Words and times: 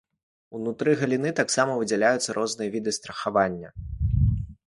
Унутры 0.59 0.95
галіны 1.01 1.33
таксама 1.39 1.75
выдзяляюцца 1.81 2.35
розныя 2.39 2.69
віды 2.79 2.91
страхавання. 2.99 3.69